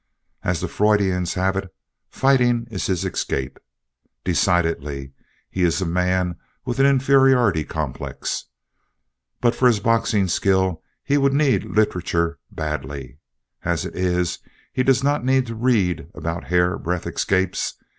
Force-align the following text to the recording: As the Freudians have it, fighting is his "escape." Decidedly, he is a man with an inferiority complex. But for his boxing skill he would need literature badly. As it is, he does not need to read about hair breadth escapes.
As 0.41 0.61
the 0.61 0.67
Freudians 0.67 1.35
have 1.35 1.55
it, 1.55 1.71
fighting 2.09 2.65
is 2.71 2.87
his 2.87 3.05
"escape." 3.05 3.59
Decidedly, 4.23 5.11
he 5.51 5.61
is 5.61 5.79
a 5.79 5.85
man 5.85 6.37
with 6.65 6.79
an 6.79 6.87
inferiority 6.87 7.63
complex. 7.63 8.45
But 9.41 9.53
for 9.53 9.67
his 9.67 9.79
boxing 9.79 10.27
skill 10.27 10.81
he 11.03 11.19
would 11.19 11.35
need 11.35 11.65
literature 11.65 12.39
badly. 12.49 13.19
As 13.63 13.85
it 13.85 13.95
is, 13.95 14.39
he 14.73 14.81
does 14.81 15.03
not 15.03 15.23
need 15.23 15.45
to 15.45 15.53
read 15.53 16.07
about 16.15 16.45
hair 16.45 16.79
breadth 16.79 17.05
escapes. 17.05 17.75